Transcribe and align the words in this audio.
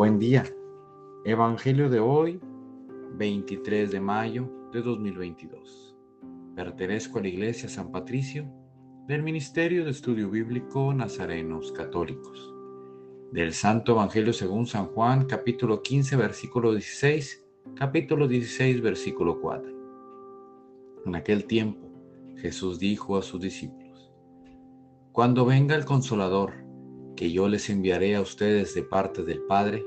Buen 0.00 0.18
día. 0.18 0.44
Evangelio 1.26 1.90
de 1.90 2.00
hoy, 2.00 2.40
23 3.18 3.90
de 3.90 4.00
mayo 4.00 4.50
de 4.72 4.80
2022. 4.80 5.94
Pertenezco 6.56 7.18
a 7.18 7.20
la 7.20 7.28
Iglesia 7.28 7.68
San 7.68 7.92
Patricio 7.92 8.50
del 9.06 9.22
Ministerio 9.22 9.84
de 9.84 9.90
Estudio 9.90 10.30
Bíblico 10.30 10.94
Nazarenos 10.94 11.70
Católicos. 11.72 12.50
Del 13.32 13.52
Santo 13.52 13.92
Evangelio 13.92 14.32
según 14.32 14.66
San 14.66 14.86
Juan, 14.86 15.26
capítulo 15.26 15.82
15, 15.82 16.16
versículo 16.16 16.72
16, 16.72 17.44
capítulo 17.74 18.26
16, 18.26 18.80
versículo 18.80 19.38
4. 19.38 19.70
En 21.04 21.14
aquel 21.14 21.44
tiempo, 21.44 21.86
Jesús 22.38 22.78
dijo 22.78 23.18
a 23.18 23.22
sus 23.22 23.38
discípulos, 23.38 24.10
Cuando 25.12 25.44
venga 25.44 25.76
el 25.76 25.84
Consolador, 25.84 26.54
que 27.16 27.30
yo 27.30 27.48
les 27.48 27.68
enviaré 27.68 28.16
a 28.16 28.22
ustedes 28.22 28.74
de 28.74 28.82
parte 28.82 29.22
del 29.22 29.42
Padre, 29.42 29.84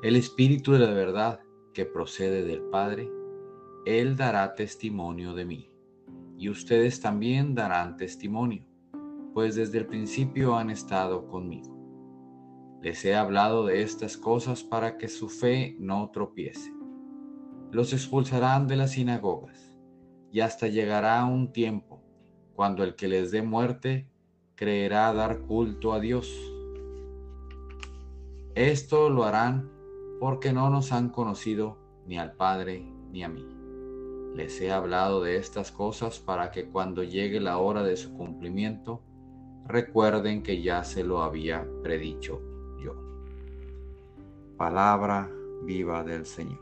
el 0.00 0.14
Espíritu 0.14 0.72
de 0.72 0.78
la 0.78 0.92
verdad 0.92 1.40
que 1.74 1.84
procede 1.84 2.44
del 2.44 2.62
Padre, 2.62 3.10
Él 3.84 4.16
dará 4.16 4.54
testimonio 4.54 5.34
de 5.34 5.44
mí. 5.44 5.70
Y 6.36 6.50
ustedes 6.50 7.00
también 7.00 7.56
darán 7.56 7.96
testimonio, 7.96 8.64
pues 9.34 9.56
desde 9.56 9.78
el 9.78 9.86
principio 9.86 10.56
han 10.56 10.70
estado 10.70 11.26
conmigo. 11.26 11.76
Les 12.80 13.04
he 13.04 13.16
hablado 13.16 13.66
de 13.66 13.82
estas 13.82 14.16
cosas 14.16 14.62
para 14.62 14.98
que 14.98 15.08
su 15.08 15.28
fe 15.28 15.76
no 15.80 16.10
tropiece. 16.12 16.72
Los 17.72 17.92
expulsarán 17.92 18.68
de 18.68 18.76
las 18.76 18.92
sinagogas, 18.92 19.74
y 20.30 20.40
hasta 20.40 20.68
llegará 20.68 21.24
un 21.24 21.50
tiempo 21.52 22.04
cuando 22.54 22.84
el 22.84 22.94
que 22.94 23.08
les 23.08 23.32
dé 23.32 23.42
muerte 23.42 24.08
creerá 24.54 25.12
dar 25.12 25.40
culto 25.40 25.92
a 25.92 25.98
Dios. 25.98 26.32
Esto 28.54 29.10
lo 29.10 29.24
harán 29.24 29.77
porque 30.18 30.52
no 30.52 30.70
nos 30.70 30.92
han 30.92 31.10
conocido 31.10 31.76
ni 32.06 32.18
al 32.18 32.32
Padre 32.32 32.84
ni 33.12 33.22
a 33.22 33.28
mí. 33.28 33.46
Les 34.34 34.60
he 34.60 34.70
hablado 34.70 35.22
de 35.22 35.36
estas 35.36 35.72
cosas 35.72 36.18
para 36.18 36.50
que 36.50 36.68
cuando 36.68 37.02
llegue 37.02 37.40
la 37.40 37.58
hora 37.58 37.82
de 37.82 37.96
su 37.96 38.12
cumplimiento, 38.14 39.02
recuerden 39.66 40.42
que 40.42 40.62
ya 40.62 40.84
se 40.84 41.04
lo 41.04 41.22
había 41.22 41.66
predicho 41.82 42.40
yo. 42.82 42.94
Palabra 44.56 45.30
viva 45.64 46.04
del 46.04 46.26
Señor. 46.26 46.60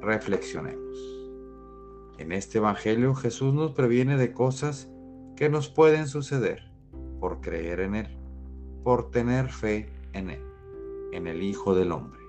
Reflexionemos. 0.00 0.98
En 2.18 2.32
este 2.32 2.58
Evangelio 2.58 3.14
Jesús 3.14 3.54
nos 3.54 3.72
previene 3.72 4.16
de 4.16 4.32
cosas 4.32 4.90
que 5.36 5.48
nos 5.48 5.68
pueden 5.68 6.06
suceder 6.06 6.70
por 7.18 7.40
creer 7.40 7.80
en 7.80 7.94
Él, 7.94 8.18
por 8.82 9.10
tener 9.10 9.48
fe 9.48 9.90
en 10.12 10.30
Él 10.30 10.49
en 11.12 11.26
el 11.26 11.42
Hijo 11.42 11.74
del 11.74 11.92
Hombre. 11.92 12.20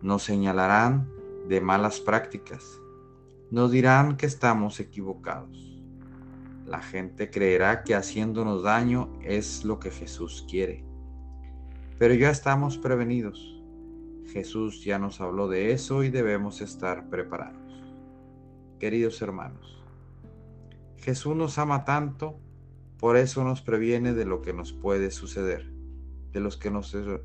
Nos 0.00 0.22
señalarán 0.22 1.10
de 1.48 1.60
malas 1.60 2.00
prácticas. 2.00 2.80
Nos 3.50 3.70
dirán 3.70 4.16
que 4.16 4.26
estamos 4.26 4.80
equivocados. 4.80 5.82
La 6.66 6.80
gente 6.80 7.30
creerá 7.30 7.84
que 7.84 7.94
haciéndonos 7.94 8.62
daño 8.62 9.12
es 9.22 9.64
lo 9.64 9.78
que 9.78 9.90
Jesús 9.90 10.46
quiere. 10.48 10.84
Pero 11.98 12.14
ya 12.14 12.30
estamos 12.30 12.78
prevenidos. 12.78 13.62
Jesús 14.26 14.82
ya 14.82 14.98
nos 14.98 15.20
habló 15.20 15.48
de 15.48 15.72
eso 15.72 16.02
y 16.02 16.10
debemos 16.10 16.60
estar 16.60 17.08
preparados. 17.08 17.60
Queridos 18.80 19.20
hermanos, 19.22 19.82
Jesús 20.96 21.36
nos 21.36 21.58
ama 21.58 21.84
tanto, 21.84 22.38
por 22.98 23.16
eso 23.16 23.44
nos 23.44 23.60
previene 23.60 24.14
de 24.14 24.24
lo 24.24 24.42
que 24.42 24.52
nos 24.52 24.72
puede 24.72 25.10
suceder 25.10 25.73
de, 26.34 26.50
que 26.58 26.70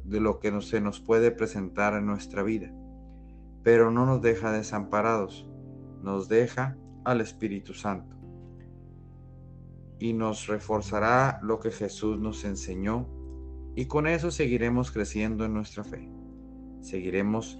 de 0.03 0.19
lo 0.19 0.39
que 0.39 0.61
se 0.61 0.79
nos 0.79 0.99
puede 0.99 1.31
presentar 1.31 1.95
en 1.95 2.05
nuestra 2.05 2.43
vida, 2.43 2.71
pero 3.63 3.91
no 3.91 4.05
nos 4.05 4.21
deja 4.21 4.51
desamparados, 4.51 5.49
nos 6.03 6.29
deja 6.29 6.77
al 7.03 7.19
Espíritu 7.19 7.73
Santo 7.73 8.15
y 9.97 10.13
nos 10.13 10.47
reforzará 10.47 11.39
lo 11.41 11.59
que 11.59 11.71
Jesús 11.71 12.19
nos 12.19 12.45
enseñó 12.45 13.07
y 13.75 13.85
con 13.85 14.07
eso 14.07 14.29
seguiremos 14.29 14.91
creciendo 14.91 15.43
en 15.43 15.53
nuestra 15.53 15.83
fe. 15.83 16.09
Seguiremos 16.81 17.59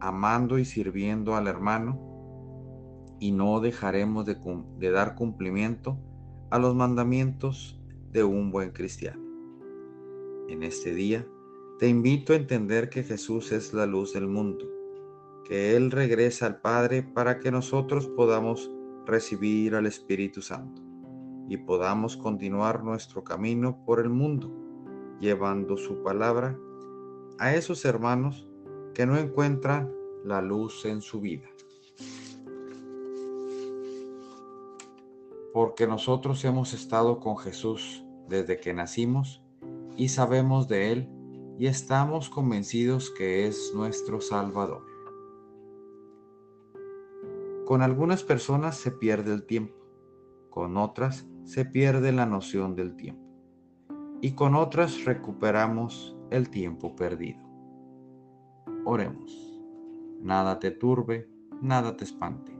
amando 0.00 0.58
y 0.58 0.64
sirviendo 0.64 1.36
al 1.36 1.46
hermano 1.46 2.00
y 3.20 3.32
no 3.32 3.60
dejaremos 3.60 4.24
de, 4.26 4.36
de 4.78 4.90
dar 4.90 5.14
cumplimiento 5.14 5.98
a 6.50 6.58
los 6.58 6.74
mandamientos 6.74 7.80
de 8.12 8.24
un 8.24 8.50
buen 8.50 8.70
cristiano. 8.70 9.25
En 10.48 10.62
este 10.62 10.94
día, 10.94 11.26
te 11.78 11.88
invito 11.88 12.32
a 12.32 12.36
entender 12.36 12.88
que 12.88 13.02
Jesús 13.02 13.52
es 13.52 13.74
la 13.74 13.84
luz 13.84 14.12
del 14.12 14.28
mundo, 14.28 14.64
que 15.44 15.76
Él 15.76 15.90
regresa 15.90 16.46
al 16.46 16.60
Padre 16.60 17.02
para 17.02 17.40
que 17.40 17.50
nosotros 17.50 18.06
podamos 18.06 18.70
recibir 19.06 19.74
al 19.74 19.86
Espíritu 19.86 20.42
Santo 20.42 20.82
y 21.48 21.56
podamos 21.56 22.16
continuar 22.16 22.82
nuestro 22.82 23.24
camino 23.24 23.84
por 23.84 24.00
el 24.00 24.08
mundo, 24.08 24.52
llevando 25.20 25.76
su 25.76 26.02
palabra 26.02 26.58
a 27.38 27.54
esos 27.54 27.84
hermanos 27.84 28.48
que 28.94 29.04
no 29.04 29.16
encuentran 29.16 29.92
la 30.24 30.40
luz 30.40 30.84
en 30.84 31.02
su 31.02 31.20
vida. 31.20 31.48
Porque 35.52 35.86
nosotros 35.86 36.44
hemos 36.44 36.72
estado 36.72 37.20
con 37.20 37.36
Jesús 37.36 38.04
desde 38.28 38.58
que 38.58 38.74
nacimos, 38.74 39.42
y 39.96 40.08
sabemos 40.08 40.68
de 40.68 40.92
Él 40.92 41.08
y 41.58 41.66
estamos 41.66 42.28
convencidos 42.28 43.10
que 43.10 43.46
es 43.46 43.72
nuestro 43.74 44.20
Salvador. 44.20 44.84
Con 47.64 47.82
algunas 47.82 48.22
personas 48.22 48.76
se 48.76 48.90
pierde 48.90 49.32
el 49.32 49.44
tiempo, 49.44 49.74
con 50.50 50.76
otras 50.76 51.26
se 51.44 51.64
pierde 51.64 52.12
la 52.12 52.26
noción 52.26 52.74
del 52.74 52.94
tiempo 52.96 53.26
y 54.20 54.32
con 54.32 54.54
otras 54.54 55.04
recuperamos 55.04 56.16
el 56.30 56.50
tiempo 56.50 56.94
perdido. 56.94 57.40
Oremos. 58.84 59.52
Nada 60.20 60.58
te 60.58 60.70
turbe, 60.70 61.28
nada 61.60 61.96
te 61.96 62.04
espante, 62.04 62.52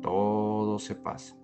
todo 0.00 0.78
se 0.78 0.94
pasa. 0.94 1.36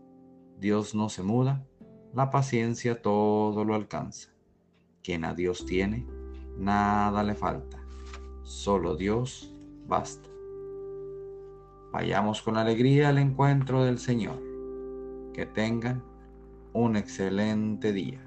Dios 0.59 0.95
no 0.95 1.09
se 1.09 1.23
muda, 1.23 1.67
la 2.15 2.31
paciencia 2.31 3.01
todo 3.01 3.65
lo 3.65 3.75
alcanza. 3.75 4.38
Quien 5.03 5.25
a 5.25 5.35
Dios 5.35 5.65
tiene, 5.65 6.07
nada 6.57 7.23
le 7.23 7.35
falta. 7.35 7.79
Solo 8.43 8.97
Dios 8.97 9.55
basta. 9.87 10.29
Vayamos 11.93 12.43
con 12.43 12.57
alegría 12.57 13.09
al 13.09 13.19
encuentro 13.19 13.85
del 13.85 13.99
Señor. 13.99 14.43
Que 15.33 15.47
tengan 15.47 16.03
un 16.73 16.97
excelente 16.97 17.93
día. 17.93 18.21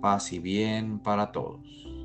Paz 0.00 0.32
y 0.32 0.38
bien 0.38 0.98
para 1.00 1.32
todos. 1.32 1.97